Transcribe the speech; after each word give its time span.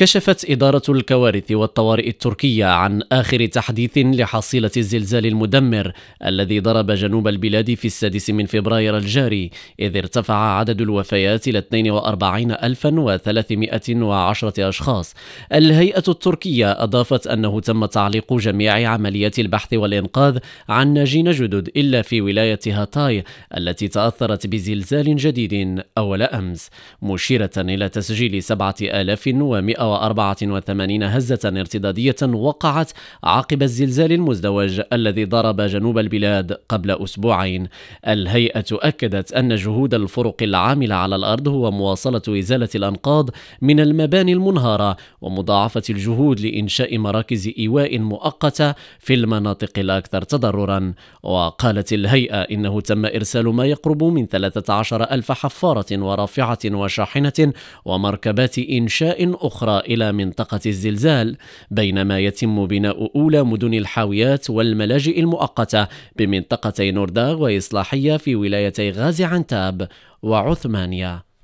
كشفت 0.00 0.50
إدارة 0.50 0.82
الكوارث 0.88 1.50
والطوارئ 1.52 2.08
التركية 2.08 2.64
عن 2.64 3.02
آخر 3.12 3.46
تحديث 3.46 3.98
لحصيلة 3.98 4.70
الزلزال 4.76 5.26
المدمر 5.26 5.92
الذي 6.24 6.60
ضرب 6.60 6.90
جنوب 6.90 7.28
البلاد 7.28 7.74
في 7.74 7.84
السادس 7.84 8.30
من 8.30 8.46
فبراير 8.46 8.96
الجاري 8.96 9.50
إذ 9.80 9.96
ارتفع 9.96 10.58
عدد 10.58 10.80
الوفيات 10.80 11.48
إلى 11.48 11.58
42310 11.72 14.68
أشخاص 14.68 15.14
الهيئة 15.52 16.04
التركية 16.08 16.72
أضافت 16.82 17.26
أنه 17.26 17.60
تم 17.60 17.84
تعليق 17.86 18.32
جميع 18.34 18.88
عمليات 18.90 19.38
البحث 19.38 19.72
والإنقاذ 19.74 20.38
عن 20.68 20.94
ناجين 20.94 21.30
جدد 21.30 21.68
إلا 21.76 22.02
في 22.02 22.20
ولاية 22.20 22.60
هاتاي 22.66 23.24
التي 23.56 23.88
تأثرت 23.88 24.46
بزلزال 24.46 25.16
جديد 25.16 25.80
أول 25.98 26.22
أمس 26.22 26.70
مشيرة 27.02 27.50
إلى 27.58 27.88
تسجيل 27.88 28.42
7100 28.42 29.89
184 29.96 31.02
هزة 31.06 31.54
ارتدادية 31.60 32.16
وقعت 32.22 32.92
عقب 33.24 33.62
الزلزال 33.62 34.12
المزدوج 34.12 34.80
الذي 34.92 35.24
ضرب 35.24 35.60
جنوب 35.60 35.98
البلاد 35.98 36.52
قبل 36.68 36.90
أسبوعين 36.90 37.68
الهيئة 38.08 38.64
أكدت 38.72 39.32
أن 39.32 39.54
جهود 39.56 39.94
الفرق 39.94 40.42
العاملة 40.42 40.94
على 40.94 41.16
الأرض 41.16 41.48
هو 41.48 41.70
مواصلة 41.70 42.22
إزالة 42.28 42.68
الأنقاض 42.74 43.30
من 43.62 43.80
المباني 43.80 44.32
المنهارة 44.32 44.96
ومضاعفة 45.20 45.82
الجهود 45.90 46.40
لإنشاء 46.40 46.98
مراكز 46.98 47.50
إيواء 47.58 47.98
مؤقتة 47.98 48.74
في 48.98 49.14
المناطق 49.14 49.78
الأكثر 49.78 50.22
تضررا 50.22 50.92
وقالت 51.22 51.92
الهيئة 51.92 52.36
إنه 52.42 52.80
تم 52.80 53.06
إرسال 53.06 53.48
ما 53.48 53.64
يقرب 53.66 54.04
من 54.04 54.26
13 54.26 55.02
ألف 55.02 55.32
حفارة 55.32 55.86
ورافعة 55.92 56.58
وشاحنة 56.70 57.52
ومركبات 57.84 58.58
إنشاء 58.58 59.46
أخرى 59.46 59.79
إلى 59.80 60.12
منطقة 60.12 60.60
الزلزال 60.66 61.36
بينما 61.70 62.18
يتم 62.18 62.66
بناء 62.66 63.16
أولى 63.16 63.42
مدن 63.42 63.74
الحاويات 63.74 64.50
والملاجئ 64.50 65.20
المؤقتة 65.20 65.86
بمنطقتي 66.16 66.90
نورداغ 66.92 67.42
وإصلاحية 67.42 68.16
في 68.16 68.34
ولايتي 68.34 68.90
غازي 68.90 69.24
عنتاب 69.24 69.88
وعثمانية 70.22 71.29